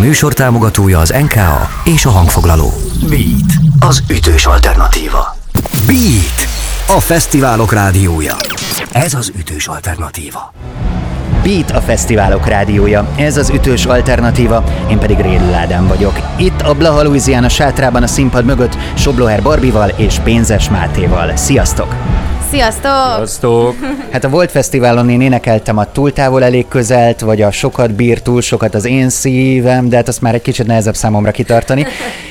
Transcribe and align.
műsor 0.00 0.32
támogatója 0.32 0.98
az 0.98 1.14
NKA 1.20 1.68
és 1.84 2.04
a 2.04 2.10
hangfoglaló. 2.10 2.72
Beat, 3.08 3.52
az 3.80 4.02
ütős 4.10 4.46
alternatíva. 4.46 5.36
Beat, 5.86 6.48
a 6.86 7.00
fesztiválok 7.00 7.72
rádiója. 7.72 8.36
Ez 8.92 9.14
az 9.14 9.32
ütős 9.38 9.66
alternatíva. 9.66 10.52
Beat 11.42 11.70
a 11.70 11.80
fesztiválok 11.80 12.46
rádiója, 12.46 13.08
ez 13.16 13.36
az 13.36 13.50
ütős 13.50 13.84
alternatíva, 13.84 14.64
én 14.90 14.98
pedig 14.98 15.18
Rédül 15.18 15.54
Ádám 15.54 15.86
vagyok. 15.86 16.18
Itt 16.36 16.60
a 16.60 16.74
Blaha 16.74 17.02
Louisiana 17.02 17.48
sátrában 17.48 18.02
a 18.02 18.06
színpad 18.06 18.44
mögött 18.44 18.76
Sobloher 18.94 19.42
Barbival 19.42 19.88
és 19.88 20.18
Pénzes 20.24 20.68
Mátéval. 20.68 21.36
Sziasztok! 21.36 22.09
Sziasztok! 22.50 23.14
Sziasztok! 23.16 23.74
Hát 24.10 24.24
a 24.24 24.28
Volt 24.28 24.50
Fesztiválon 24.50 25.10
én 25.10 25.20
énekeltem 25.20 25.78
a 25.78 25.92
Túl 25.92 26.12
távol 26.12 26.44
elég 26.44 26.68
közelt, 26.68 27.20
vagy 27.20 27.42
a 27.42 27.50
Sokat 27.50 27.94
bír 27.94 28.22
túl 28.22 28.40
sokat 28.40 28.74
az 28.74 28.84
én 28.84 29.08
szívem, 29.08 29.88
de 29.88 29.96
hát 29.96 30.08
azt 30.08 30.20
már 30.20 30.34
egy 30.34 30.42
kicsit 30.42 30.66
nehezebb 30.66 30.94
számomra 30.94 31.30
kitartani. 31.30 31.86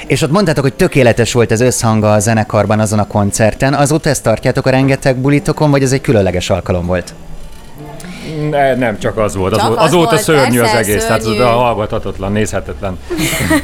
És 0.07 0.21
ott 0.21 0.31
mondtátok, 0.31 0.63
hogy 0.63 0.73
tökéletes 0.73 1.33
volt 1.33 1.51
az 1.51 1.61
összhanga 1.61 2.13
a 2.13 2.19
zenekarban 2.19 2.79
azon 2.79 2.99
a 2.99 3.07
koncerten. 3.07 3.73
Azóta 3.73 4.09
ezt 4.09 4.23
tartjátok 4.23 4.65
a 4.65 4.69
rengeteg 4.69 5.15
bulitokon, 5.15 5.71
vagy 5.71 5.83
ez 5.83 5.91
egy 5.91 6.01
különleges 6.01 6.49
alkalom 6.49 6.85
volt? 6.85 7.13
Ne, 8.49 8.75
nem, 8.75 8.99
csak 8.99 9.17
az 9.17 9.35
volt. 9.35 9.51
Az 9.53 9.57
Csak 9.57 9.67
volt. 9.67 9.79
az 9.79 9.85
Azóta 9.85 10.09
volt, 10.09 10.21
szörnyű 10.21 10.59
az 10.59 10.73
egész, 10.73 11.05
tehát 11.05 11.21
szörnyű. 11.21 11.39
az 11.39 11.45
a 11.45 11.49
hallgathatatlan, 11.49 12.31
nézhetetlen. 12.31 12.97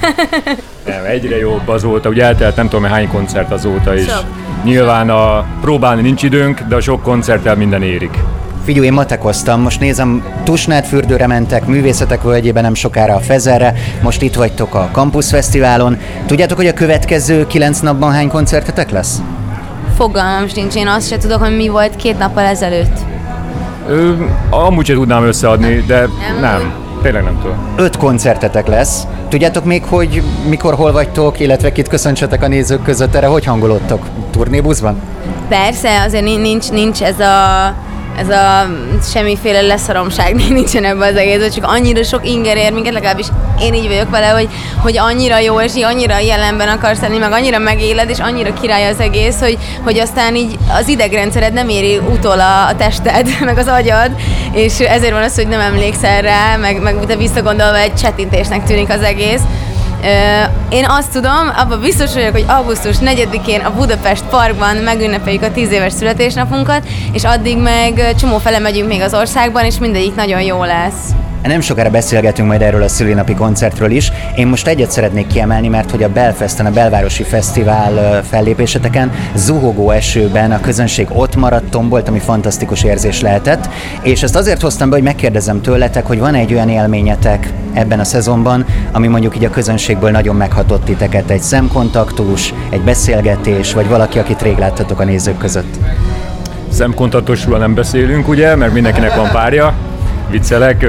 nem, 0.86 1.04
egyre 1.06 1.38
jobb 1.38 1.68
azóta, 1.68 2.10
ugye 2.10 2.23
eltelt 2.23 2.56
nem 2.56 2.70
tudom 2.70 2.86
hány 2.86 3.08
koncert 3.08 3.52
azóta 3.52 3.96
is. 3.96 4.06
Sok. 4.06 4.23
Nyilván 4.64 5.09
a 5.09 5.46
próbálni 5.62 6.02
nincs 6.02 6.23
időnk, 6.23 6.62
de 6.62 6.76
a 6.76 6.80
sok 6.82 7.02
koncerttel 7.02 7.56
minden 7.56 7.84
érik. 7.84 8.18
Figyú, 8.66 8.84
én 8.84 8.94
matekoztam, 8.94 9.62
most 9.62 9.80
nézem, 9.80 10.23
Tusnád 10.44 10.86
fürdőre 10.86 11.28
mentek, 11.28 11.66
művészetek 11.66 12.22
völgyében 12.22 12.64
nem 12.64 12.73
sokára 12.73 13.16
a 13.16 13.20
Fezerre, 13.20 13.73
most 14.02 14.22
itt 14.22 14.36
vagytok 14.36 14.76
a 14.76 14.90
Campus 14.92 15.30
Fesztiválon. 15.30 15.98
Tudjátok, 16.26 16.58
hogy 16.58 16.67
a 16.67 16.73
következő 16.73 17.48
kilenc 17.48 17.80
napban 17.80 18.11
hány 18.11 18.28
koncertetek 18.28 18.89
lesz? 18.89 19.22
Fogalmam 19.95 20.48
sincs, 20.48 20.76
én 20.76 20.88
azt 20.88 21.08
se 21.08 21.17
tudok, 21.17 21.39
hogy 21.39 21.56
mi 21.56 21.67
volt 21.67 21.95
két 21.95 22.17
nappal 22.17 22.44
ezelőtt. 22.44 23.14
Ö, 23.88 24.14
amúgy 24.50 24.86
sem 24.86 24.95
tudnám 24.95 25.23
összeadni, 25.23 25.83
de 25.88 26.00
Nem? 26.00 26.09
nem, 26.41 26.41
nem 26.41 26.73
tényleg 27.02 27.23
nem 27.23 27.39
tudom. 27.41 27.58
Öt 27.75 27.97
koncertetek 27.97 28.67
lesz. 28.67 29.03
Tudjátok 29.30 29.66
még, 29.66 29.83
hogy 29.83 30.23
mikor, 30.50 30.73
hol 30.73 30.92
vagytok, 30.92 31.39
illetve 31.39 31.72
kit 31.72 31.88
köszöntsetek 31.88 32.44
a 32.44 32.47
nézők 32.47 32.83
között, 32.83 33.16
erre 33.16 33.27
hogy 33.27 33.45
hangolódtok? 33.45 34.05
Turnébuszban? 34.31 35.02
Persze, 35.50 36.02
azért 36.02 36.23
nin- 36.23 36.42
nincs, 36.42 36.72
nincs 36.72 37.02
ez 37.02 37.19
a 37.19 37.73
ez 38.17 38.30
a 38.30 38.67
semmiféle 39.11 39.61
leszaromság 39.61 40.35
nincsen 40.49 40.83
ebben 40.83 41.11
az 41.11 41.19
egészben, 41.19 41.49
csak 41.49 41.66
annyira 41.67 42.03
sok 42.03 42.27
inger 42.27 42.58
ér 42.58 42.73
minket, 42.73 42.94
legalábbis 42.94 43.27
én 43.61 43.73
így 43.73 43.88
vagyok 43.88 44.09
vele, 44.09 44.27
hogy, 44.27 44.47
hogy 44.81 44.97
annyira 44.97 45.39
jó, 45.39 45.61
és 45.61 45.75
így 45.75 45.83
annyira 45.83 46.17
jelenben 46.19 46.67
akarsz 46.67 47.02
lenni, 47.02 47.17
meg 47.17 47.31
annyira 47.31 47.58
megéled, 47.58 48.09
és 48.09 48.19
annyira 48.19 48.53
király 48.53 48.88
az 48.88 48.99
egész, 48.99 49.39
hogy, 49.39 49.58
hogy 49.83 49.99
aztán 49.99 50.36
így 50.36 50.58
az 50.80 50.88
idegrendszered 50.88 51.53
nem 51.53 51.69
éri 51.69 51.97
utol 51.97 52.39
a, 52.39 52.67
a 52.67 52.75
tested, 52.75 53.27
meg 53.45 53.58
az 53.58 53.67
agyad, 53.67 54.11
és 54.52 54.80
ezért 54.80 55.13
van 55.13 55.23
az, 55.23 55.36
hogy 55.36 55.47
nem 55.47 55.59
emlékszel 55.59 56.21
rá, 56.21 56.55
meg, 56.55 56.81
meg 56.81 56.95
te 57.08 57.16
visszagondolva 57.16 57.77
egy 57.77 57.95
csetintésnek 57.95 58.63
tűnik 58.63 58.89
az 58.89 59.02
egész. 59.02 59.41
Én 60.70 60.86
azt 60.88 61.11
tudom, 61.11 61.52
abban 61.56 61.80
biztos 61.80 62.14
vagyok, 62.14 62.31
hogy 62.31 62.45
augusztus 62.48 62.95
4-én 63.00 63.59
a 63.59 63.73
Budapest 63.73 64.23
Parkban 64.23 64.75
megünnepeljük 64.75 65.44
a 65.44 65.52
10 65.52 65.72
éves 65.72 65.94
születésnapunkat, 65.94 66.88
és 67.11 67.23
addig 67.23 67.58
meg 67.58 68.16
csomó 68.16 68.38
fele 68.38 68.59
megyünk 68.59 68.88
még 68.88 69.02
az 69.02 69.14
országban, 69.14 69.66
és 69.66 69.78
mindegyik 69.78 70.16
nagyon 70.16 70.42
jó 70.42 70.64
lesz. 70.64 71.09
Nem 71.48 71.62
sokára 71.62 71.90
beszélgetünk 71.90 72.48
majd 72.48 72.62
erről 72.62 72.84
a 72.84 72.88
szülinapi 72.88 73.34
koncertről 73.34 73.92
is. 73.92 74.12
Én 74.36 74.48
most 74.48 74.68
egyet 74.68 74.92
szeretnék 74.92 75.28
kiemelni, 75.28 75.68
mert 75.68 75.92
hogy 75.92 76.04
a 76.04 76.10
Belfesten, 76.10 76.66
a 76.66 76.72
Belvárosi 76.72 77.24
Fesztivál 77.24 78.24
fellépéseteken 78.24 79.12
zuhogó 79.36 79.92
esőben 79.92 80.52
a 80.52 80.60
közönség 80.60 81.08
ott 81.10 81.36
maradt, 81.36 81.70
tombolt, 81.70 82.08
ami 82.08 82.20
fantasztikus 82.20 82.84
érzés 82.84 83.22
lehetett. 83.22 83.70
És 84.02 84.23
ezt 84.23 84.36
azért 84.36 84.61
hoztam 84.61 84.89
be, 84.89 84.95
hogy 84.95 85.04
megkérdezem 85.04 85.61
tőletek, 85.61 86.05
hogy 86.05 86.20
van 86.20 86.34
egy 86.34 86.54
olyan 86.54 86.70
élményetek 86.70 87.54
ebben 87.73 88.00
a 88.00 88.04
szezonban, 88.04 88.66
ami 88.92 89.08
mondjuk 89.08 89.36
így 89.36 89.45
a 89.45 89.50
közönségből 89.50 90.11
nagyon 90.11 90.36
meghatott 90.36 90.86
titeket, 90.86 91.30
egy 91.30 91.42
szemkontaktus, 91.42 92.54
egy 92.70 92.82
beszélgetés, 92.82 93.73
vagy 93.73 93.88
valaki, 93.88 94.20
akit 94.20 94.42
rég 94.42 94.58
láttatok 94.58 95.00
a 95.00 95.04
nézők 95.04 95.38
között. 95.38 95.76
Szemkontaktosról 96.70 97.58
nem 97.58 97.73
beszélünk, 97.73 98.28
ugye, 98.28 98.55
mert 98.55 98.73
mindenkinek 98.73 99.16
van 99.16 99.32
párja. 99.32 99.73
Viccelek. 100.30 100.86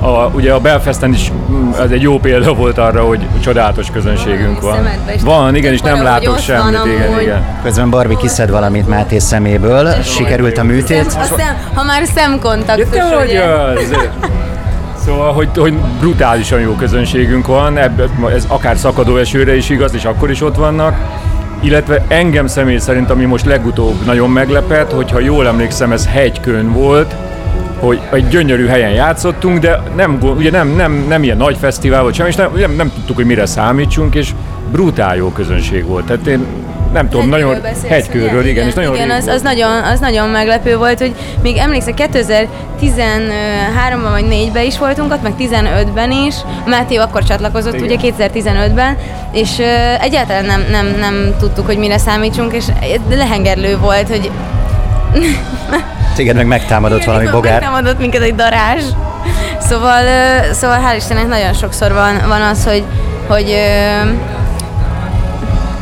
A, 0.00 0.08
ugye 0.08 0.52
a 0.52 0.60
Belfesten 0.60 1.12
is 1.12 1.32
mm, 1.50 1.70
ez 1.72 1.90
egy 1.90 2.02
jó 2.02 2.18
példa 2.18 2.54
volt 2.54 2.78
arra, 2.78 3.02
hogy 3.02 3.26
csodálatos 3.40 3.90
közönségünk 3.90 4.60
van. 4.60 4.88
Van, 5.24 5.54
igen, 5.54 5.72
és 5.72 5.80
nem 5.80 6.02
látok 6.02 6.38
semmit, 6.38 6.78
igen, 6.84 7.20
igen. 7.20 7.58
Közben 7.62 7.90
Barbie 7.90 8.16
kiszed 8.16 8.50
valamit 8.50 8.88
Máté 8.88 9.18
szeméből, 9.18 9.92
sikerült 10.02 10.58
a 10.58 10.62
műtét. 10.62 11.06
A 11.06 11.24
szem, 11.24 11.56
ha 11.74 11.82
már 11.84 12.02
szemkontaktus, 12.14 12.96
Ja, 12.96 13.22
ugye? 13.24 13.42
az! 13.42 13.96
Szóval, 15.04 15.32
hogy, 15.32 15.48
hogy 15.56 15.74
brutálisan 16.00 16.60
jó 16.60 16.72
közönségünk 16.72 17.46
van, 17.46 17.76
ebbe, 17.78 18.04
ez 18.34 18.44
akár 18.48 18.76
szakadó 18.76 19.16
esőre 19.16 19.56
is 19.56 19.70
igaz, 19.70 19.94
és 19.94 20.04
akkor 20.04 20.30
is 20.30 20.42
ott 20.42 20.56
vannak. 20.56 20.96
Illetve 21.60 22.04
engem 22.08 22.46
személy 22.46 22.78
szerint, 22.78 23.10
ami 23.10 23.24
most 23.24 23.44
legutóbb 23.44 24.04
nagyon 24.04 24.30
meglepett, 24.30 24.92
hogyha 24.92 25.18
jól 25.18 25.46
emlékszem, 25.46 25.92
ez 25.92 26.06
hegykön 26.06 26.72
volt, 26.72 27.14
hogy 27.80 28.00
egy 28.12 28.28
gyönyörű 28.28 28.66
helyen 28.66 28.90
játszottunk, 28.90 29.58
de 29.58 29.82
nem, 29.96 30.18
ugye 30.36 30.50
nem, 30.50 30.68
nem, 30.68 31.04
nem 31.08 31.22
ilyen 31.22 31.36
nagy 31.36 31.56
fesztivál 31.56 32.02
volt 32.02 32.14
semmi, 32.14 32.28
és 32.28 32.34
nem, 32.34 32.52
nem, 32.54 32.72
nem 32.72 32.92
tudtuk, 32.94 33.16
hogy 33.16 33.24
mire 33.24 33.46
számítsunk, 33.46 34.14
és 34.14 34.30
brutál 34.70 35.16
jó 35.16 35.28
közönség 35.28 35.84
volt. 35.84 36.04
Tehát 36.04 36.26
én 36.26 36.46
nem 36.92 37.08
tudom, 37.08 37.28
nagyon 37.28 37.60
beszélsz, 37.62 37.88
hegykörről, 37.88 38.40
ugye? 38.40 38.48
igen, 38.48 38.66
és 38.66 38.74
nagyon 38.74 38.94
igen 38.94 39.10
az, 39.10 39.26
az, 39.26 39.42
nagyon, 39.42 39.82
az 39.82 40.00
nagyon 40.00 40.28
meglepő 40.28 40.76
volt, 40.76 40.98
hogy 40.98 41.14
még 41.42 41.56
emlékszek, 41.56 42.08
2013-ban 42.12 44.10
vagy 44.10 44.24
4-ben 44.30 44.64
is 44.64 44.78
voltunk 44.78 45.12
ott, 45.12 45.22
meg 45.22 45.32
15-ben 45.38 46.10
is. 46.10 46.34
A 46.64 46.68
Máté 46.68 46.96
akkor 46.96 47.24
csatlakozott, 47.24 47.74
Igen. 47.74 47.86
ugye 47.86 48.12
2015-ben, 48.18 48.96
és 49.32 49.58
ö, 49.58 49.64
egyáltalán 50.00 50.44
nem, 50.44 50.62
nem, 50.70 50.86
nem 50.98 51.34
tudtuk, 51.38 51.66
hogy 51.66 51.78
mire 51.78 51.98
számítsunk, 51.98 52.52
és 52.52 52.64
lehengerlő 53.08 53.78
volt, 53.78 54.08
hogy 54.08 54.30
Téged 56.20 56.36
meg 56.36 56.46
megtámadott 56.46 57.04
valami 57.04 57.28
bogár. 57.30 57.60
Nem 57.60 57.74
adott 57.74 57.98
minket 57.98 58.22
egy 58.22 58.34
darázs. 58.34 58.82
Szóval, 59.60 60.02
szóval 60.52 60.78
hál' 60.86 60.96
Istennek 60.96 61.26
nagyon 61.26 61.52
sokszor 61.52 61.92
van, 61.92 62.20
van 62.28 62.42
az, 62.42 62.64
hogy, 62.64 62.84
hogy 63.28 63.54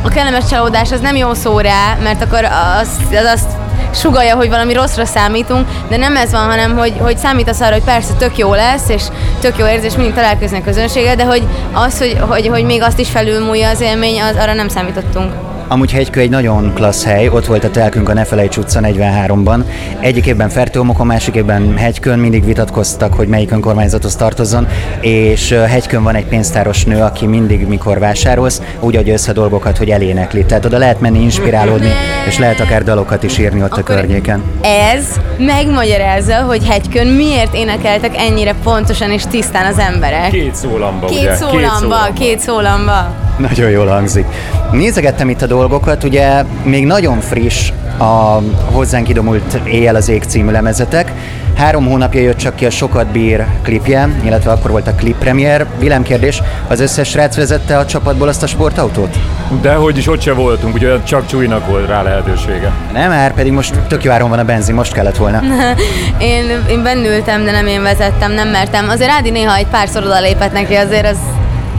a 0.01 0.09
kellemes 0.09 0.45
csalódás 0.49 0.91
az 0.91 0.99
nem 0.99 1.15
jó 1.15 1.33
szó 1.33 1.59
rá, 1.59 1.97
mert 2.03 2.21
akkor 2.21 2.43
az, 2.81 2.89
az 3.11 3.25
azt 3.33 3.49
sugalja, 3.93 4.35
hogy 4.35 4.49
valami 4.49 4.73
rosszra 4.73 5.05
számítunk, 5.05 5.67
de 5.89 5.97
nem 5.97 6.15
ez 6.15 6.31
van, 6.31 6.45
hanem 6.45 6.77
hogy, 6.77 6.93
hogy 6.99 7.17
számítasz 7.17 7.59
arra, 7.59 7.73
hogy 7.73 7.83
persze 7.83 8.13
tök 8.13 8.37
jó 8.37 8.53
lesz, 8.53 8.89
és 8.89 9.03
tök 9.41 9.57
jó 9.57 9.67
érzés 9.67 9.95
mindig 9.95 10.13
találkozni 10.13 10.57
a 10.57 10.63
közönséggel, 10.63 11.15
de 11.15 11.23
hogy 11.23 11.43
az, 11.73 11.97
hogy, 11.97 12.17
hogy, 12.19 12.47
hogy 12.47 12.63
még 12.63 12.81
azt 12.81 12.99
is 12.99 13.09
felülmúlja 13.09 13.69
az 13.69 13.81
élmény, 13.81 14.21
az, 14.21 14.35
arra 14.35 14.53
nem 14.53 14.67
számítottunk. 14.67 15.48
Amúgy 15.71 15.91
Hegykő 15.91 16.19
egy 16.19 16.29
nagyon 16.29 16.73
klassz 16.73 17.03
hely, 17.03 17.27
ott 17.27 17.45
volt 17.45 17.63
a 17.63 17.69
telkünk 17.69 18.09
a 18.09 18.13
Ne 18.13 18.23
Felejts 18.23 18.57
utca 18.57 18.79
43-ban. 18.83 19.63
Egyik 19.99 20.25
évben 20.25 20.49
Fertőomokon, 20.49 21.05
másik 21.05 21.35
évben 21.35 21.77
Hegykön, 21.77 22.19
mindig 22.19 22.45
vitatkoztak, 22.45 23.13
hogy 23.13 23.27
melyik 23.27 23.51
önkormányzathoz 23.51 24.15
tartozzon, 24.15 24.67
és 25.01 25.51
Hegykön 25.51 26.03
van 26.03 26.15
egy 26.15 26.25
pénztáros 26.25 26.83
nő, 26.85 27.01
aki 27.01 27.25
mindig, 27.25 27.67
mikor 27.67 27.99
vásárolsz, 27.99 28.61
úgy 28.79 28.95
adja 28.95 29.13
össze 29.13 29.33
dolgokat, 29.33 29.77
hogy 29.77 29.89
elénekli. 29.89 30.45
Tehát 30.45 30.65
oda 30.65 30.77
lehet 30.77 30.99
menni 30.99 31.21
inspirálódni, 31.21 31.91
és 32.27 32.37
lehet 32.37 32.59
akár 32.59 32.83
dalokat 32.83 33.23
is 33.23 33.37
írni 33.37 33.61
ott 33.61 33.71
a 33.71 33.79
Akkor 33.79 33.95
környéken. 33.95 34.43
Ez 34.61 35.05
megmagyarázza, 35.37 36.41
hogy 36.41 36.65
hegykön 36.65 37.07
miért 37.07 37.55
énekeltek 37.55 38.17
ennyire 38.17 38.55
pontosan 38.63 39.11
és 39.11 39.23
tisztán 39.29 39.65
az 39.65 39.77
emberek. 39.77 40.29
Két 40.29 40.55
szólamba, 40.55 41.07
ugye? 41.07 41.19
Két 41.19 41.33
szólamba, 41.33 42.07
két 42.13 42.39
szólamba. 42.39 43.27
Nagyon 43.49 43.69
jól 43.69 43.87
hangzik. 43.87 44.25
Nézegettem 44.71 45.29
itt 45.29 45.41
a 45.41 45.45
dolgokat, 45.45 46.03
ugye 46.03 46.43
még 46.63 46.85
nagyon 46.85 47.19
friss 47.19 47.71
a 47.97 48.41
hozzánk 48.71 49.09
idomult 49.09 49.59
Éjjel 49.65 49.95
az 49.95 50.09
ég 50.09 50.23
című 50.23 50.51
lemezetek. 50.51 51.11
Három 51.55 51.85
hónapja 51.85 52.21
jött 52.21 52.37
csak 52.37 52.55
ki 52.55 52.65
a 52.65 52.69
Sokat 52.69 53.07
bír 53.07 53.45
klipje, 53.63 54.09
illetve 54.23 54.51
akkor 54.51 54.71
volt 54.71 54.87
a 54.87 54.95
klip 54.95 55.17
premier. 55.17 55.65
Villámkérdés, 55.79 56.41
az 56.67 56.79
összes 56.79 57.09
srác 57.09 57.35
vezette 57.35 57.77
a 57.77 57.85
csapatból 57.85 58.27
azt 58.27 58.43
a 58.43 58.47
sportautót? 58.47 59.17
De 59.61 59.73
hogy 59.73 59.97
is 59.97 60.07
ott 60.07 60.21
se 60.21 60.33
voltunk, 60.33 60.73
ugye 60.73 61.03
csak 61.03 61.25
Csúlynak 61.25 61.67
volt 61.67 61.87
rá 61.87 62.01
lehetősége. 62.01 62.71
Nem, 62.93 63.09
már 63.09 63.33
pedig 63.33 63.51
most 63.51 63.79
tök 63.87 64.03
jó 64.03 64.11
áron 64.11 64.29
van 64.29 64.39
a 64.39 64.43
benzin, 64.43 64.75
most 64.75 64.93
kellett 64.93 65.17
volna. 65.17 65.41
Én, 66.17 66.43
én 66.69 66.83
bennültem, 66.83 67.45
de 67.45 67.51
nem 67.51 67.67
én 67.67 67.81
vezettem, 67.81 68.31
nem 68.31 68.47
mertem. 68.47 68.89
Azért 68.89 69.11
Ádi 69.11 69.29
néha 69.29 69.55
egy 69.55 69.67
párszor 69.67 70.03
odalépett 70.03 70.51
neki, 70.51 70.73
azért 70.73 71.05
az 71.05 71.17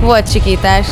volt 0.01 0.31
sikítás. 0.31 0.87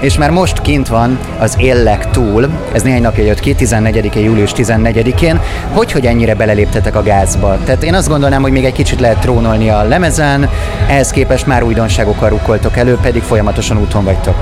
És 0.00 0.18
már 0.18 0.30
most 0.30 0.60
kint 0.60 0.88
van 0.88 1.18
az 1.38 1.54
Éllek 1.58 2.10
túl, 2.10 2.48
ez 2.72 2.82
néhány 2.82 3.02
napja 3.02 3.24
jött 3.24 3.40
ki, 3.40 3.54
14 3.54 4.14
július 4.14 4.52
14-én, 4.56 5.40
hogy, 5.72 5.92
hogy 5.92 6.06
ennyire 6.06 6.34
beleléptetek 6.34 6.96
a 6.96 7.02
gázba. 7.02 7.58
Tehát 7.64 7.82
én 7.82 7.94
azt 7.94 8.08
gondolnám, 8.08 8.42
hogy 8.42 8.52
még 8.52 8.64
egy 8.64 8.72
kicsit 8.72 9.00
lehet 9.00 9.18
trónolni 9.18 9.68
a 9.68 9.82
lemezen, 9.82 10.48
ehhez 10.88 11.10
képest 11.10 11.46
már 11.46 11.62
újdonságokkal 11.62 12.28
rukkoltok 12.28 12.76
elő, 12.76 12.98
pedig 13.02 13.22
folyamatosan 13.22 13.78
úton 13.78 14.04
vagytok. 14.04 14.34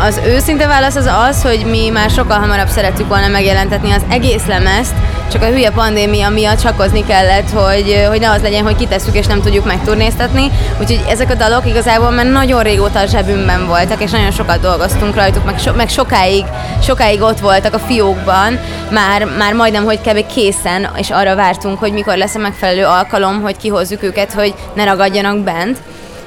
Az 0.00 0.20
őszinte 0.26 0.66
válasz 0.66 0.96
az 0.96 1.10
az, 1.28 1.42
hogy 1.42 1.66
mi 1.70 1.88
már 1.88 2.10
sokkal 2.10 2.38
hamarabb 2.38 2.68
szerettük 2.68 3.08
volna 3.08 3.28
megjelentetni 3.28 3.90
az 3.90 4.02
egész 4.10 4.46
lemezt, 4.46 4.94
csak 5.32 5.42
a 5.42 5.46
hülye 5.46 5.70
pandémia 5.70 6.28
miatt 6.28 6.60
csakozni 6.60 7.04
kellett, 7.06 7.50
hogy, 7.50 8.06
hogy 8.08 8.20
ne 8.20 8.30
az 8.30 8.42
legyen, 8.42 8.64
hogy 8.64 8.76
kitesszük 8.76 9.14
és 9.14 9.26
nem 9.26 9.42
tudjuk 9.42 9.64
megturnéztatni. 9.64 10.50
Úgyhogy 10.80 11.04
ezek 11.08 11.30
a 11.30 11.34
dalok 11.34 11.66
igazából 11.66 12.10
már 12.10 12.26
nagyon 12.26 12.62
régóta 12.62 12.98
a 12.98 13.06
zsebünkben 13.06 13.66
voltak, 13.66 14.02
és 14.02 14.10
nagyon 14.10 14.30
sokat 14.30 14.60
dolgoztunk 14.60 15.14
rajtuk, 15.14 15.44
meg, 15.44 15.58
so, 15.58 15.72
meg 15.72 15.88
sokáig, 15.88 16.44
sokáig 16.82 17.22
ott 17.22 17.40
voltak 17.40 17.74
a 17.74 17.78
fiókban, 17.78 18.58
már, 18.90 19.24
már 19.38 19.52
majdnem, 19.52 19.84
hogy 19.84 20.00
kb. 20.00 20.26
készen, 20.26 20.90
és 20.96 21.10
arra 21.10 21.34
vártunk, 21.34 21.78
hogy 21.78 21.92
mikor 21.92 22.16
lesz 22.16 22.34
a 22.34 22.38
megfelelő 22.38 22.84
alkalom, 22.84 23.40
hogy 23.40 23.56
kihozzuk 23.56 24.02
őket, 24.02 24.32
hogy 24.32 24.54
ne 24.74 24.84
ragadjanak 24.84 25.38
bent. 25.38 25.78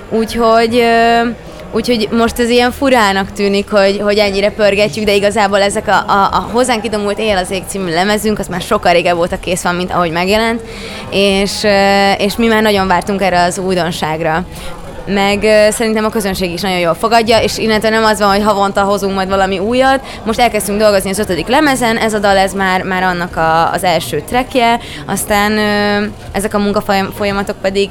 Úgyhogy 0.09 0.83
Úgyhogy 1.73 2.07
most 2.12 2.39
ez 2.39 2.50
ilyen 2.50 2.71
furának 2.71 3.31
tűnik, 3.31 3.69
hogy, 3.69 4.00
hogy 4.01 4.18
ennyire 4.18 4.51
pörgetjük, 4.51 5.06
de 5.06 5.13
igazából 5.13 5.62
ezek 5.62 5.88
a, 5.88 6.12
a, 6.12 6.29
a 6.31 6.50
hozzánk 6.51 6.85
idomult 6.85 7.19
Éjjel 7.19 7.38
az 7.38 7.51
ég 7.51 7.63
című 7.68 7.91
lemezünk, 7.91 8.39
az 8.39 8.47
már 8.47 8.62
sokkal 8.62 8.94
régebb 8.94 9.15
volt 9.15 9.31
a 9.31 9.39
kész 9.39 9.63
van, 9.63 9.75
mint 9.75 9.91
ahogy 9.91 10.12
megjelent, 10.12 10.62
és, 11.09 11.63
és 12.18 12.35
mi 12.35 12.47
már 12.47 12.62
nagyon 12.62 12.88
vártunk 12.88 13.21
erre 13.21 13.44
az 13.44 13.57
újdonságra 13.57 14.45
meg 15.06 15.45
szerintem 15.71 16.06
a 16.06 16.09
közönség 16.09 16.51
is 16.51 16.62
nagyon 16.62 16.80
jól 16.80 16.94
fogadja, 16.94 17.42
és 17.42 17.57
innentől 17.57 17.92
nem 17.92 18.03
az 18.03 18.19
van, 18.19 18.30
hogy 18.30 18.44
havonta 18.44 18.81
hozunk 18.81 19.15
majd 19.15 19.30
valami 19.30 19.59
újat. 19.59 20.00
Most 20.24 20.39
elkezdtünk 20.39 20.80
dolgozni 20.80 21.09
az 21.09 21.19
ötödik 21.19 21.48
lemezen, 21.48 21.98
ez 21.98 22.13
a 22.13 22.19
dal, 22.19 22.38
ez 22.38 22.53
már, 22.53 22.83
már 22.83 23.03
annak 23.03 23.36
a, 23.36 23.71
az 23.71 23.83
első 23.83 24.24
trekje, 24.27 24.80
aztán 25.06 25.51
ezek 26.31 26.53
a 26.53 26.59
munkafolyamatok 26.59 27.56
pedig 27.62 27.89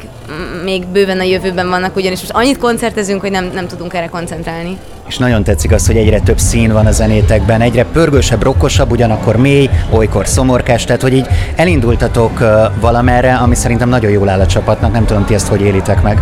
még 0.65 0.87
bőven 0.87 1.21
a 1.21 1.23
jövőben 1.23 1.69
vannak, 1.69 1.97
ugyanis 1.97 2.21
most 2.21 2.33
annyit 2.33 2.59
koncertezünk, 2.59 3.21
hogy 3.21 3.31
nem, 3.31 3.51
nem 3.55 3.67
tudunk 3.67 3.95
erre 3.95 4.07
koncentrálni. 4.07 4.79
És 5.09 5.19
nagyon 5.19 5.45
tetszik 5.45 5.73
az, 5.73 5.87
hogy 5.87 5.97
egyre 5.97 6.21
több 6.21 6.39
szín 6.39 6.73
van 6.73 6.87
a 6.87 6.91
zenétekben, 6.91 7.61
egyre 7.61 7.85
pörgősebb, 7.85 8.43
rokkosabb, 8.43 8.91
ugyanakkor 8.91 9.37
mély, 9.37 9.71
olykor 9.91 10.27
szomorkás, 10.27 10.85
tehát 10.85 11.03
hogy 11.03 11.15
így 11.15 11.27
elindultatok 11.57 12.39
valamerre, 12.81 13.35
ami 13.35 13.55
szerintem 13.55 13.89
nagyon 13.89 14.11
jól 14.11 14.29
áll 14.29 14.41
a 14.41 14.47
csapatnak, 14.47 14.93
nem 14.93 15.05
tudom, 15.05 15.25
ti 15.25 15.35
ezt 15.35 15.49
hogy 15.49 15.61
élitek 15.61 16.03
meg. 16.03 16.21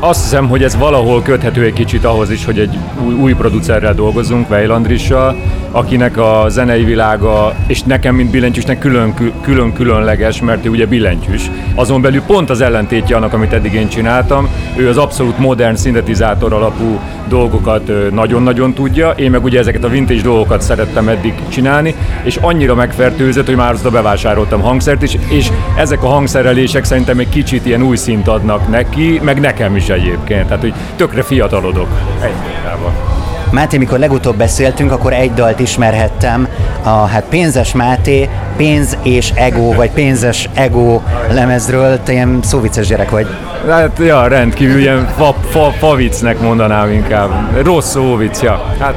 Azt 0.00 0.22
hiszem, 0.22 0.48
hogy 0.48 0.62
ez 0.62 0.76
valahol 0.76 1.22
köthető 1.22 1.64
egy 1.64 1.72
kicsit 1.72 2.04
ahhoz 2.04 2.30
is, 2.30 2.44
hogy 2.44 2.58
egy 2.58 2.78
új, 3.04 3.14
új 3.14 3.32
producerrel 3.32 3.94
dolgozunk, 3.94 4.48
Vejlandrissal, 4.48 5.36
akinek 5.74 6.16
a 6.16 6.44
zenei 6.48 6.84
világa, 6.84 7.54
és 7.66 7.82
nekem, 7.82 8.14
mint 8.14 8.30
billentyűsnek 8.30 8.78
külön, 8.78 9.14
külön 9.42 9.72
különleges, 9.72 10.40
mert 10.40 10.66
ő 10.66 10.68
ugye 10.68 10.86
billentyűs. 10.86 11.50
Azon 11.74 12.00
belül 12.00 12.22
pont 12.22 12.50
az 12.50 12.60
ellentétje 12.60 13.16
annak, 13.16 13.32
amit 13.32 13.52
eddig 13.52 13.72
én 13.72 13.88
csináltam. 13.88 14.48
Ő 14.76 14.88
az 14.88 14.96
abszolút 14.96 15.38
modern 15.38 15.74
szintetizátor 15.74 16.52
alapú 16.52 17.00
dolgokat 17.28 17.92
nagyon-nagyon 18.10 18.74
tudja, 18.74 19.10
én 19.10 19.30
meg 19.30 19.44
ugye 19.44 19.58
ezeket 19.58 19.84
a 19.84 19.88
vintage 19.88 20.22
dolgokat 20.22 20.60
szerettem 20.60 21.08
eddig 21.08 21.34
csinálni, 21.48 21.94
és 22.22 22.36
annyira 22.36 22.74
megfertőzött, 22.74 23.46
hogy 23.46 23.56
már 23.56 23.72
azt 23.72 23.90
bevásároltam 23.90 24.60
hangszert 24.60 25.02
is, 25.02 25.16
és 25.28 25.48
ezek 25.76 26.02
a 26.02 26.08
hangszerelések 26.08 26.84
szerintem 26.84 27.18
egy 27.18 27.28
kicsit 27.28 27.66
ilyen 27.66 27.82
új 27.82 27.96
szint 27.96 28.28
adnak 28.28 28.68
neki, 28.68 29.20
meg 29.22 29.40
nekem 29.40 29.76
is 29.76 29.88
egyébként, 29.88 30.46
tehát 30.46 30.60
hogy 30.60 30.74
tökre 30.96 31.22
fiatalodok 31.22 31.88
egyébként. 32.20 33.13
Máté, 33.54 33.78
mikor 33.78 33.98
legutóbb 33.98 34.36
beszéltünk, 34.36 34.92
akkor 34.92 35.12
egy 35.12 35.34
dalt 35.34 35.60
ismerhettem, 35.60 36.48
a 36.82 36.88
hát 36.88 37.24
Pénzes 37.28 37.72
Máté, 37.72 38.28
Pénz 38.56 38.96
és 39.02 39.32
Ego, 39.34 39.72
vagy 39.72 39.90
Pénzes 39.90 40.48
Ego 40.54 41.00
lemezről. 41.30 41.98
Te 42.02 42.12
ilyen 42.12 42.38
szóvicces 42.42 42.86
gyerek 42.86 43.10
vagy. 43.10 43.26
Hát, 43.68 43.98
ja, 43.98 44.26
rendkívül 44.26 44.78
ilyen 44.78 45.08
fa, 45.16 45.34
fa, 45.48 45.70
favicnek 45.78 46.40
mondanám 46.40 46.90
inkább. 46.90 47.30
Rossz 47.62 47.90
szóvic, 47.90 48.42
ja. 48.42 48.74
Hát... 48.80 48.94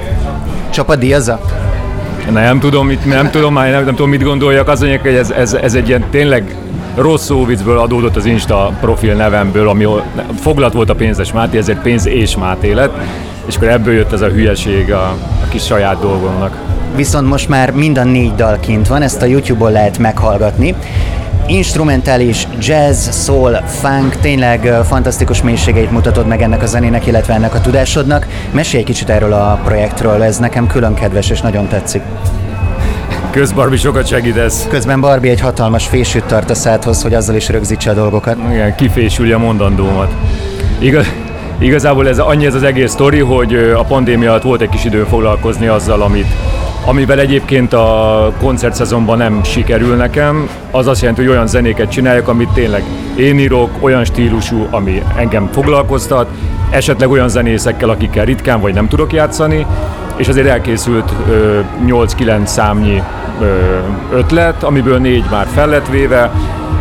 Csapat 0.69 1.00
díjazza? 1.00 1.39
Nem 2.31 2.59
tudom, 2.59 2.88
mit, 2.88 3.06
nem 3.06 3.30
tudom 3.30 3.54
már, 3.54 3.71
nem, 3.71 3.86
nem 3.86 3.95
tudom, 3.95 4.09
mit 4.09 4.24
gondoljak. 4.24 4.68
Az 4.68 4.80
mondják, 4.80 5.01
hogy 5.01 5.15
ez, 5.15 5.31
ez, 5.31 5.54
ez 5.54 5.74
egy 5.74 5.88
ilyen 5.88 6.06
tényleg 6.09 6.56
rossz 6.95 7.25
szóvicből 7.25 7.77
adódott 7.77 8.15
az 8.15 8.25
Insta 8.25 8.71
profil 8.81 9.13
nevemből, 9.13 9.69
ami 9.69 9.88
foglalt 10.39 10.74
volt 10.74 10.89
a 10.89 10.95
pénzes 10.95 11.31
Máté, 11.31 11.57
ezért 11.57 11.81
pénz 11.81 12.07
és 12.07 12.38
Máté 12.38 12.71
lett 12.71 12.94
és 13.47 13.55
akkor 13.55 13.67
ebből 13.67 13.94
jött 13.94 14.13
ez 14.13 14.21
a 14.21 14.27
hülyeség 14.27 14.91
a, 14.91 15.03
a 15.44 15.47
kis 15.49 15.63
saját 15.63 15.99
dolgomnak. 15.99 16.57
Viszont 16.95 17.27
most 17.27 17.49
már 17.49 17.71
mind 17.71 17.97
a 17.97 18.03
négy 18.03 18.35
dal 18.35 18.57
kint 18.59 18.88
van, 18.88 19.01
ezt 19.01 19.21
a 19.21 19.25
YouTube-on 19.25 19.71
lehet 19.71 19.97
meghallgatni 19.97 20.75
instrumentális 21.47 22.47
jazz, 22.59 23.25
soul, 23.25 23.55
funk, 23.65 24.15
tényleg 24.15 24.73
fantasztikus 24.85 25.41
mélységeit 25.41 25.91
mutatod 25.91 26.27
meg 26.27 26.41
ennek 26.41 26.61
a 26.61 26.65
zenének, 26.65 27.07
illetve 27.07 27.33
ennek 27.33 27.53
a 27.53 27.61
tudásodnak. 27.61 28.27
Mesélj 28.51 28.81
egy 28.81 28.88
kicsit 28.88 29.09
erről 29.09 29.33
a 29.33 29.59
projektről, 29.63 30.23
ez 30.23 30.38
nekem 30.38 30.67
külön 30.67 30.94
kedves 30.94 31.29
és 31.29 31.41
nagyon 31.41 31.67
tetszik. 31.67 32.01
Kösz 33.31 33.51
Barbie, 33.51 33.77
sokat 33.77 34.07
segítesz. 34.07 34.67
Közben 34.69 35.01
Barbie 35.01 35.31
egy 35.31 35.41
hatalmas 35.41 35.88
fésűt 35.88 36.23
tart 36.23 36.49
a 36.49 36.55
szádhoz, 36.55 37.01
hogy 37.01 37.13
azzal 37.13 37.35
is 37.35 37.49
rögzítse 37.49 37.89
a 37.89 37.94
dolgokat. 37.94 38.38
Igen, 38.51 38.75
kifésülje 38.75 39.35
a 39.35 39.39
mondandómat. 39.39 40.11
Igaz, 40.79 41.07
Igazából 41.59 42.07
ez 42.07 42.19
annyi 42.19 42.45
ez 42.45 42.56
az 42.56 42.63
egész 42.63 42.92
sztori, 42.92 43.19
hogy 43.19 43.56
a 43.56 43.83
pandémia 43.83 44.30
alatt 44.30 44.44
volt 44.44 44.62
egy 44.62 44.69
kis 44.69 44.86
idő 44.86 45.04
foglalkozni 45.04 45.68
azzal, 45.68 46.01
amit 46.01 46.27
amivel 46.86 47.19
egyébként 47.19 47.74
a 47.74 48.31
koncertszezonban 48.39 49.18
nem 49.18 49.44
sikerül 49.44 49.95
nekem, 49.95 50.50
az 50.71 50.88
azt 50.88 51.01
jelenti, 51.01 51.21
hogy 51.21 51.31
olyan 51.31 51.48
zenéket 51.48 51.92
csináljak, 51.92 52.27
amit 52.27 52.50
tényleg 52.50 52.83
én 53.15 53.39
írok, 53.39 53.69
olyan 53.80 54.06
stílusú, 54.06 54.68
ami 54.71 55.01
engem 55.15 55.50
foglalkoztat, 55.51 56.30
esetleg 56.69 57.09
olyan 57.09 57.27
zenészekkel, 57.27 57.89
akikkel 57.89 58.25
ritkán 58.25 58.62
vagy 58.62 58.74
nem 58.74 58.88
tudok 58.88 59.13
játszani, 59.13 59.65
és 60.15 60.27
azért 60.27 60.48
elkészült 60.48 61.13
8-9 61.88 62.45
számnyi 62.45 63.01
ö, 63.42 63.45
ötlet, 64.12 64.63
amiből 64.63 64.98
négy 64.98 65.25
már 65.31 65.48
fel 65.54 65.68
lett 65.68 65.88
véve, 65.88 66.31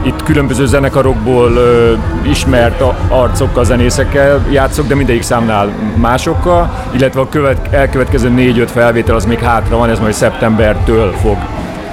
itt 0.03 0.23
különböző 0.23 0.67
zenekarokból 0.67 1.53
ö, 1.53 1.93
ismert 2.23 2.83
arcokkal, 3.09 3.65
zenészekkel 3.65 4.47
játszok, 4.51 4.87
de 4.87 4.95
mindegyik 4.95 5.23
számnál 5.23 5.69
másokkal, 5.97 6.71
illetve 6.91 7.21
a 7.21 7.29
követ, 7.29 7.69
elkövetkező 7.71 8.29
négy-öt 8.29 8.71
felvétel 8.71 9.15
az 9.15 9.25
még 9.25 9.39
hátra 9.39 9.77
van, 9.77 9.91
ez 9.91 9.99
majd 9.99 10.13
szeptembertől 10.13 11.13
fog 11.23 11.37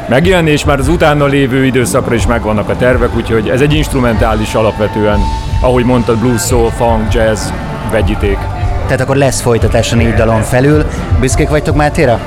megjelenni, 0.10 0.52
és 0.52 0.66
már 0.66 0.80
az 0.80 0.88
utána 0.88 1.26
lévő 1.26 1.66
időszakra 1.66 2.16
is 2.16 2.28
megvannak 2.28 2.70
a 2.70 2.76
tervek, 2.76 3.16
úgyhogy 3.16 3.50
ez 3.50 3.62
egy 3.62 3.74
instrumentális 3.74 4.54
alapvetően, 4.54 5.20
ahogy 5.62 5.86
mondtad, 5.86 6.18
blues, 6.18 6.42
soul, 6.42 6.70
funk, 6.70 7.14
jazz, 7.14 7.50
vegyíték. 7.92 8.38
Tehát 8.86 9.02
akkor 9.02 9.16
lesz 9.16 9.42
folytatás 9.42 9.92
a 9.92 9.96
négy 9.96 10.14
dalon 10.14 10.42
felül. 10.42 10.86
Büszkék 11.20 11.50
vagytok 11.50 11.76
Mátéra? 11.76 12.20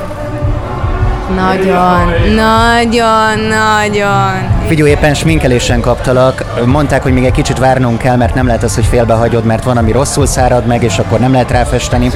Nagyon, 1.35 2.13
nagyon, 2.35 3.39
nagyon. 3.39 4.56
Figyelj, 4.67 4.91
éppen 4.91 5.15
sminkelésen 5.15 5.81
kaptalak. 5.81 6.45
Mondták, 6.67 7.03
hogy 7.03 7.13
még 7.13 7.25
egy 7.25 7.33
kicsit 7.33 7.59
várnunk 7.59 7.99
kell, 7.99 8.17
mert 8.17 8.35
nem 8.35 8.47
lehet 8.47 8.63
az, 8.63 8.75
hogy 8.75 8.85
félbehagyod, 8.85 9.45
mert 9.45 9.65
van, 9.65 9.77
ami 9.77 9.93
rosszul 9.93 10.27
szárad 10.27 10.67
meg, 10.67 10.83
és 10.83 10.99
akkor 10.99 11.19
nem 11.21 11.33
lehet 11.33 11.51
ráfesteni. 11.51 12.11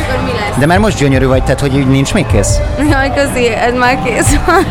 De 0.58 0.66
már 0.66 0.78
most 0.78 0.98
gyönyörű 0.98 1.26
vagy, 1.26 1.42
tehát 1.42 1.60
hogy 1.60 1.86
nincs 1.88 2.14
még 2.14 2.26
kész? 2.26 2.58
Jaj, 2.90 3.12
köszi, 3.14 3.48
ez 3.48 3.74
már 3.74 4.02
kész 4.02 4.36
van. 4.46 4.64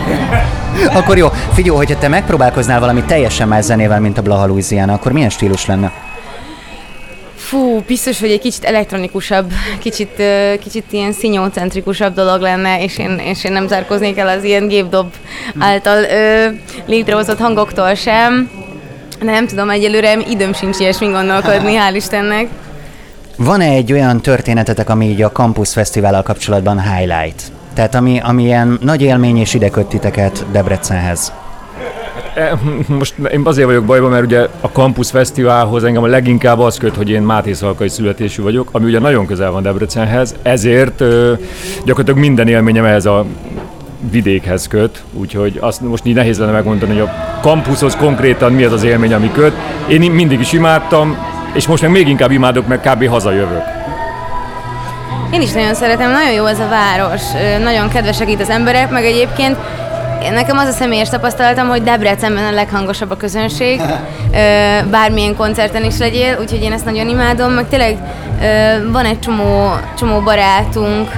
akkor 0.98 1.18
jó, 1.18 1.28
figyelj, 1.54 1.78
hogyha 1.78 1.98
te 1.98 2.08
megpróbálkoznál 2.08 2.80
valami 2.80 3.04
teljesen 3.04 3.48
más 3.48 3.64
zenével, 3.64 4.00
mint 4.00 4.18
a 4.18 4.22
Blaha 4.22 4.46
Louisiana, 4.46 4.94
akkor 4.94 5.12
milyen 5.12 5.30
stílus 5.30 5.66
lenne? 5.66 5.92
Fú, 7.50 7.84
biztos, 7.88 8.20
hogy 8.20 8.32
egy 8.32 8.40
kicsit 8.40 8.64
elektronikusabb, 8.64 9.52
kicsit, 9.80 10.24
kicsit 10.60 10.84
ilyen 10.90 11.12
szinyócentrikusabb 11.12 12.14
dolog 12.14 12.42
lenne, 12.42 12.84
és 12.84 12.98
én, 12.98 13.22
és 13.24 13.44
én 13.44 13.52
nem 13.52 13.68
zárkoznék 13.68 14.18
el 14.18 14.28
az 14.28 14.44
ilyen 14.44 14.68
gépdob 14.68 15.14
által 15.60 16.04
ö, 16.04 16.48
létrehozott 16.86 17.40
hangoktól 17.40 17.94
sem. 17.94 18.52
De 19.20 19.32
nem 19.32 19.48
tudom, 19.48 19.70
egyelőre 19.70 20.18
időm 20.30 20.54
sincs 20.54 20.80
ilyesmi 20.80 21.08
gondolkodni, 21.08 21.76
hál' 21.76 21.96
Istennek. 21.96 22.48
Van-e 23.38 23.70
egy 23.70 23.94
olyan 23.94 24.22
történetetek, 24.22 24.90
ami 24.90 25.06
így 25.06 25.22
a 25.22 25.32
Campus 25.32 25.74
Fesztivállal 25.74 26.24
kapcsolatban 26.24 26.82
highlight? 26.82 27.42
Tehát 27.74 27.96
ami, 27.96 28.20
ami 28.24 28.44
ilyen 28.44 28.78
nagy 28.82 29.02
élmény 29.02 29.38
és 29.38 29.54
ide 29.54 29.70
titeket 29.70 30.46
Debrecenhez? 30.52 31.34
E, 32.40 32.60
most 32.88 33.14
én 33.32 33.42
azért 33.44 33.68
vagyok 33.68 33.86
bajban, 33.86 34.10
mert 34.10 34.24
ugye 34.24 34.48
a 34.62 34.68
Campus 34.68 35.10
Fesztiválhoz 35.10 35.84
engem 35.84 36.04
a 36.04 36.08
leginkább 36.08 36.60
az 36.60 36.78
köt, 36.78 36.96
hogy 36.96 37.10
én 37.10 37.22
Máté 37.22 37.54
Szalkai 37.54 37.90
születésű 37.90 38.42
vagyok, 38.42 38.70
ami 38.72 38.86
ugye 38.86 39.00
nagyon 39.00 39.26
közel 39.26 39.52
van 39.52 39.62
Debrecenhez, 39.62 40.36
ezért 40.42 41.04
gyakorlatilag 41.86 42.20
minden 42.20 42.48
élményem 42.48 42.86
ehhez 42.86 43.06
a 43.06 43.26
vidékhez 44.12 44.68
köt, 44.68 45.04
úgyhogy 45.14 45.58
azt 45.60 45.82
most 45.82 46.06
így 46.06 46.16
nehéz 46.16 46.40
lenne 46.40 46.52
megmondani, 46.52 46.92
hogy 46.92 47.02
a 47.02 47.40
kampuszhoz 47.42 47.96
konkrétan 47.96 48.52
mi 48.52 48.64
az 48.64 48.72
az 48.72 48.84
élmény, 48.84 49.14
ami 49.14 49.32
köt. 49.32 49.54
Én 49.88 50.12
mindig 50.12 50.40
is 50.40 50.54
imádtam, 50.54 51.18
és 51.54 51.68
most 51.68 51.82
meg 51.82 51.92
még 51.92 52.08
inkább 52.08 52.32
imádok, 52.32 52.68
mert 52.68 52.90
kb. 52.90 53.08
hazajövök. 53.08 53.64
Én 55.32 55.42
is 55.42 55.52
nagyon 55.52 55.74
szeretem, 55.74 56.12
nagyon 56.12 56.34
jó 56.34 56.46
ez 56.46 56.60
a 56.60 56.68
város, 56.68 57.22
nagyon 57.64 57.90
kedvesek 57.90 58.30
itt 58.30 58.42
az 58.42 58.50
emberek, 58.50 58.92
meg 58.92 59.06
egyébként 59.06 59.58
Nekem 60.20 60.58
az 60.58 60.68
a 60.68 60.72
személyes 60.72 61.10
tapasztalatom, 61.10 61.68
hogy 61.68 61.84
Debrecenben 61.84 62.46
a 62.46 62.52
leghangosabb 62.52 63.12
a 63.12 63.18
közönség, 63.18 63.82
bármilyen 64.92 65.36
koncerten 65.36 65.84
is 65.84 65.98
legyél, 65.98 66.38
úgyhogy 66.40 66.64
én 66.64 66.72
ezt 66.72 66.86
nagyon 66.86 67.10
imádom, 67.10 67.52
meg 67.52 67.68
tényleg 67.68 67.98
van 68.92 69.06
egy 69.06 69.20
csomó, 69.20 69.72
csomó 69.98 70.20
barátunk, 70.20 71.12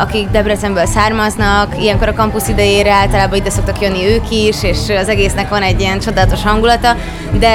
akik 0.00 0.28
Debrecenből 0.28 0.86
származnak, 0.86 1.82
ilyenkor 1.82 2.08
a 2.08 2.12
kampusz 2.12 2.48
idejére 2.48 2.92
általában 2.92 3.38
ide 3.38 3.50
szoktak 3.50 3.80
jönni 3.80 4.06
ők 4.06 4.30
is, 4.30 4.62
és 4.62 4.78
az 5.00 5.08
egésznek 5.08 5.48
van 5.48 5.62
egy 5.62 5.80
ilyen 5.80 5.98
csodálatos 5.98 6.42
hangulata, 6.42 6.96
de 7.38 7.54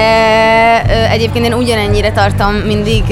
egyébként 1.09 1.45
én 1.45 1.53
ugyanennyire 1.53 2.11
tartom 2.11 2.53
mindig 2.53 3.03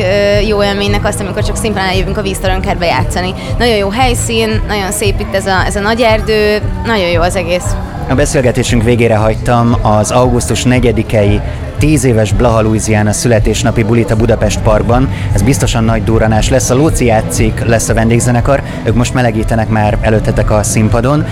jó 0.48 0.64
élménynek 0.64 1.06
azt, 1.06 1.20
amikor 1.20 1.44
csak 1.44 1.56
szimplán 1.56 1.88
eljövünk 1.88 2.18
a 2.18 2.22
víztoronykerbe 2.22 2.86
játszani. 2.86 3.34
Nagyon 3.58 3.76
jó 3.76 3.90
helyszín, 3.90 4.62
nagyon 4.68 4.92
szép 4.92 5.20
itt 5.20 5.36
ez 5.36 5.46
a, 5.46 5.66
ez 5.66 5.76
a 5.76 5.80
nagy 5.80 6.02
erdő, 6.02 6.62
nagyon 6.86 7.10
jó 7.10 7.22
az 7.22 7.36
egész. 7.36 7.76
A 8.10 8.14
beszélgetésünk 8.16 8.84
végére 8.84 9.16
hagytam 9.16 9.76
az 9.82 10.12
augusztus 10.12 10.64
4-i 10.66 11.42
10 11.78 12.04
éves 12.04 12.34
Blaha 12.34 12.62
Louisiana 12.62 13.12
születésnapi 13.12 13.84
bulit 13.84 14.12
a 14.12 14.16
Budapest 14.16 14.60
Parkban. 14.60 15.10
Ez 15.34 15.42
biztosan 15.42 15.84
nagy 15.84 16.04
durranás 16.04 16.50
lesz. 16.50 16.70
A 16.70 16.76
Lóci 16.76 17.06
játszik, 17.06 17.66
lesz 17.66 17.90
a 17.90 17.94
vendégzenekar. 17.94 18.62
Ők 18.84 18.96
most 18.96 19.14
melegítenek 19.14 19.70
már 19.70 19.98
előttetek 20.02 20.52
a 20.52 20.64
színpadon. 20.64 21.26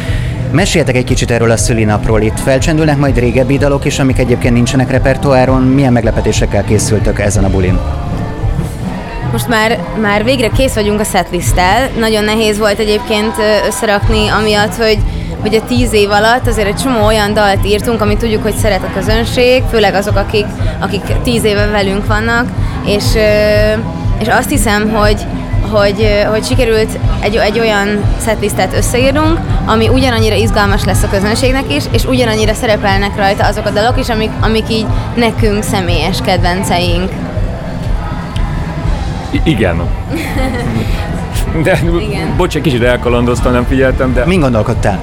Meséljetek 0.52 0.96
egy 0.96 1.04
kicsit 1.04 1.32
erről 1.32 1.52
a 1.52 1.58
szülinapról. 1.58 2.22
Itt 2.22 2.40
felcsendülnek 2.40 2.98
majd 2.98 3.20
régebbi 3.20 3.58
dalok 3.58 3.86
is, 3.86 4.00
amik 4.00 4.20
egyébként 4.20 4.54
nincsenek 4.54 4.92
repertoáron. 4.92 5.62
Milyen 5.62 5.94
meglepetésekkel 5.94 6.64
készültök 6.64 7.20
ezen 7.20 7.44
a 7.44 7.50
bulin? 7.50 7.80
Most 9.32 9.48
már, 9.48 9.80
már 10.02 10.24
végre 10.24 10.50
kész 10.50 10.74
vagyunk 10.74 11.00
a 11.00 11.04
setlisttel. 11.04 11.90
Nagyon 12.00 12.24
nehéz 12.24 12.58
volt 12.58 12.80
egyébként 12.80 13.34
összerakni, 13.68 14.28
amiatt, 14.28 14.76
hogy 14.76 14.98
hogy 15.44 15.56
a 15.56 15.66
tíz 15.68 15.94
év 15.94 16.12
alatt 16.12 16.48
azért 16.48 16.68
egy 16.68 16.76
csomó 16.76 17.06
olyan 17.06 17.34
dalt 17.34 17.66
írtunk, 17.66 18.02
amit 18.02 18.18
tudjuk, 18.18 18.44
hogy 18.44 18.56
szeret 18.56 18.84
a 18.84 18.94
közönség, 18.94 19.64
főleg 19.70 19.94
azok, 19.94 20.16
akik, 20.16 20.46
akik 20.80 21.02
tíz 21.24 21.44
éve 21.44 21.66
velünk 21.66 22.08
vannak, 22.08 22.46
és, 22.86 23.04
és 24.20 24.28
azt 24.28 24.50
hiszem, 24.50 24.90
hogy, 24.90 25.26
hogy, 25.72 26.26
hogy 26.30 26.44
sikerült 26.44 27.00
egy, 27.20 27.36
egy 27.36 27.60
olyan 27.60 27.88
setlistet 28.26 28.74
összeírnunk, 28.78 29.40
ami 29.66 29.90
ugyanannyira 29.90 30.36
izgalmas 30.36 30.84
lesz 30.84 31.04
a 31.04 31.10
közönségnek 31.10 31.74
is, 31.74 31.84
és 31.92 32.06
ugyanannyira 32.06 32.54
szerepelnek 32.54 33.16
rajta 33.16 33.46
azok 33.46 33.66
a 33.66 33.70
dalok 33.70 34.00
is, 34.00 34.10
amik, 34.10 34.32
amik 34.42 34.70
így 34.70 34.86
nekünk 35.16 35.64
személyes 35.64 36.18
kedvenceink. 36.26 37.12
I- 39.32 39.42
igen. 39.44 39.82
De, 41.64 41.80
Igen. 42.00 42.34
bocs, 42.38 42.56
egy 42.56 42.62
kicsit 42.62 42.84
elkalandoztam, 42.84 43.52
nem 43.52 43.66
figyeltem, 43.66 44.14
de... 44.14 44.26
Min 44.26 44.40
gondolkodtál? 44.40 45.00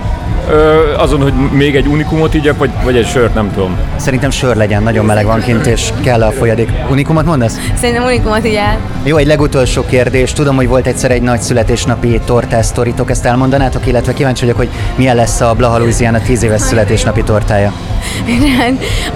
Ö, 0.50 0.94
azon, 0.96 1.22
hogy 1.22 1.32
még 1.52 1.76
egy 1.76 1.86
unikumot 1.86 2.34
igyak, 2.34 2.58
vagy, 2.58 2.70
vagy 2.84 2.96
egy 2.96 3.06
sört, 3.06 3.34
nem 3.34 3.52
tudom. 3.52 3.76
Szerintem 3.96 4.30
sör 4.30 4.56
legyen, 4.56 4.82
nagyon 4.82 5.04
meleg 5.04 5.26
van 5.26 5.40
kint, 5.40 5.66
és 5.66 5.92
kell 6.02 6.22
a 6.22 6.30
folyadék. 6.30 6.70
Unikumot 6.90 7.24
mondasz? 7.24 7.58
Szerintem 7.74 8.04
unikumot 8.04 8.44
igyál. 8.44 8.78
Jó, 9.04 9.16
egy 9.16 9.26
legutolsó 9.26 9.84
kérdés. 9.84 10.32
Tudom, 10.32 10.56
hogy 10.56 10.68
volt 10.68 10.86
egyszer 10.86 11.10
egy 11.10 11.22
nagy 11.22 11.40
születésnapi 11.40 12.20
tortásztoritok, 12.24 13.10
ezt 13.10 13.24
elmondanátok, 13.24 13.86
illetve 13.86 14.12
kíváncsi 14.12 14.40
vagyok, 14.40 14.56
hogy 14.56 14.68
milyen 14.94 15.16
lesz 15.16 15.40
a 15.40 15.54
Blaha 15.54 15.78
Louisiana 15.78 16.20
10 16.20 16.42
éves 16.42 16.60
születésnapi 16.60 17.22
tortája. 17.22 17.72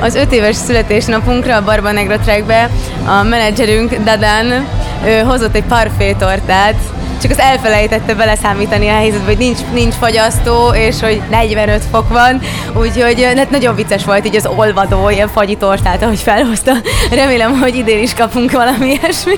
Az 0.00 0.14
öt 0.14 0.32
éves 0.32 0.56
születésnapunkra 0.56 1.56
a 1.56 1.62
Barba 1.62 1.92
Negra 1.92 2.18
Trackbe 2.18 2.70
a 3.06 3.22
menedzserünk 3.22 3.94
Dadan 4.04 4.66
hozott 5.26 5.54
egy 5.54 5.64
parfé 5.64 6.12
tortát, 6.12 6.74
csak 7.24 7.32
az 7.32 7.44
elfelejtette 7.44 8.14
beleszámítani 8.14 8.88
a 8.88 8.92
helyzetbe, 8.92 9.24
hogy 9.26 9.38
nincs, 9.38 9.58
nincs 9.72 9.94
fagyasztó, 9.94 10.74
és 10.74 11.00
hogy 11.00 11.22
45 11.30 11.82
fok 11.90 12.08
van, 12.08 12.40
úgyhogy 12.76 13.22
hát 13.36 13.50
nagyon 13.50 13.74
vicces 13.74 14.04
volt 14.04 14.26
így 14.26 14.36
az 14.36 14.48
olvadó, 14.56 15.08
ilyen 15.08 15.28
fagyi 15.28 15.56
tortát, 15.56 16.02
ahogy 16.02 16.18
felhozta. 16.18 16.72
Remélem, 17.10 17.58
hogy 17.60 17.74
idén 17.76 18.02
is 18.02 18.14
kapunk 18.14 18.50
valami 18.52 18.86
ilyesmi. 18.86 19.34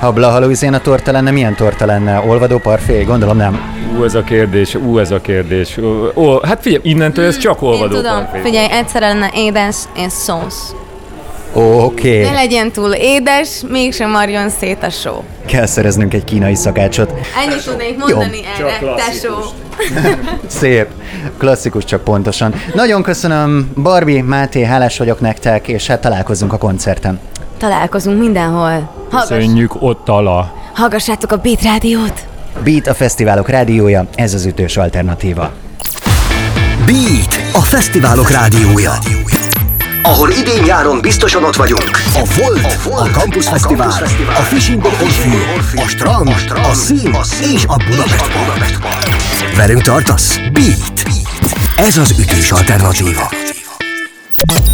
Ha 0.00 0.12
Blaha 0.12 0.40
Louisiana 0.40 0.78
torta 0.78 1.12
lenne, 1.12 1.30
milyen 1.30 1.54
torta 1.54 1.86
lenne? 1.86 2.22
Olvadó 2.26 2.58
parfé? 2.58 3.02
Gondolom 3.02 3.36
nem. 3.36 3.60
Ú, 3.98 4.04
ez 4.04 4.14
a 4.14 4.22
kérdés, 4.22 4.74
ú, 4.74 4.98
ez 4.98 5.10
a 5.10 5.20
kérdés. 5.20 5.78
Ó, 6.14 6.40
hát 6.40 6.60
figyelj, 6.60 6.82
innentől 6.84 7.26
ez 7.26 7.38
csak 7.38 7.62
olvadó 7.62 7.94
Én 7.94 8.02
tudom, 8.02 8.24
parfé. 8.24 8.40
figyelj, 8.42 8.66
egyszer 8.70 9.00
lenne 9.00 9.30
édes 9.34 9.76
és 9.96 10.12
szósz. 10.12 10.74
Oké. 11.54 12.20
Okay. 12.20 12.30
Ne 12.30 12.32
legyen 12.32 12.72
túl 12.72 12.92
édes, 12.92 13.48
mégsem 13.68 14.10
marjon 14.10 14.48
szét 14.48 14.82
a 14.82 14.90
só. 14.90 15.24
Kell 15.46 15.66
szereznünk 15.66 16.14
egy 16.14 16.24
kínai 16.24 16.54
szakácsot. 16.54 17.12
Ennyit 17.46 17.64
tudnék 17.64 17.98
mondani 17.98 18.40
Jó. 18.58 18.66
erre, 18.66 18.94
tesó. 18.94 19.34
Szép. 20.60 20.86
Klasszikus, 21.38 21.84
csak 21.84 22.04
pontosan. 22.04 22.54
Nagyon 22.74 23.02
köszönöm, 23.02 23.70
Barbie, 23.82 24.22
Máté, 24.22 24.64
hálás 24.64 24.98
vagyok 24.98 25.20
nektek, 25.20 25.68
és 25.68 25.86
hát 25.86 26.00
találkozunk 26.00 26.52
a 26.52 26.58
koncerten. 26.58 27.20
Találkozunk 27.58 28.18
mindenhol. 28.18 28.90
Köszönjük 29.10 29.82
ott 29.82 30.08
ala. 30.08 30.52
Hallgassátok 30.74 31.32
a 31.32 31.36
Beat 31.36 31.62
Rádiót. 31.62 32.26
Beat 32.64 32.86
a 32.86 32.94
fesztiválok 32.94 33.48
rádiója, 33.48 34.06
ez 34.14 34.34
az 34.34 34.44
ütős 34.44 34.76
alternatíva. 34.76 35.52
Beat 36.86 37.40
a 37.52 37.60
fesztiválok 37.60 38.30
rádiója 38.30 38.92
ahol 40.04 40.30
idén-nyáron 40.30 41.00
biztosan 41.00 41.44
ott 41.44 41.56
vagyunk. 41.56 41.90
A 42.14 42.22
Volt, 42.36 42.64
a, 42.64 42.88
Volt, 42.88 43.16
a 43.16 43.18
Campus, 43.18 43.46
a 43.46 43.50
Fesztivál, 43.50 43.90
Campus 43.90 44.08
Fesztivál, 44.08 44.36
a 44.36 44.40
Fishing 44.40 44.84
Orfű, 44.84 45.30
a 45.76 45.88
Strand, 45.88 46.28
a, 46.28 46.36
strand, 46.38 46.66
a 46.66 46.74
Szín 46.74 47.14
a 47.14 47.20
és 47.54 47.64
a 47.64 47.76
Budapest 47.76 48.78
Park. 48.80 49.06
Velünk 49.56 49.82
tartasz? 49.82 50.38
Beat. 50.52 51.04
Ez 51.76 51.96
az 51.96 52.14
ütős 52.18 52.50
alternatíva. 52.50 53.30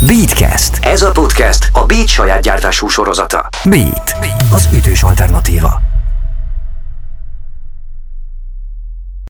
Beatcast. 0.06 0.78
Ez 0.80 1.02
a 1.02 1.10
podcast 1.10 1.68
a 1.72 1.84
Beat 1.86 2.08
saját 2.08 2.42
gyártású 2.42 2.88
sorozata. 2.88 3.48
Beat. 3.64 4.16
Az 4.52 4.68
ütős 4.72 5.02
alternatíva. 5.02 5.99